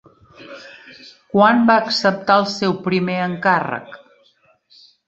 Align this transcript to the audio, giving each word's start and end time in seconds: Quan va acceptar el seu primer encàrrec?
Quan 1.35 1.61
va 1.69 1.77
acceptar 1.83 2.39
el 2.45 2.51
seu 2.55 2.77
primer 2.89 3.21
encàrrec? 3.31 3.95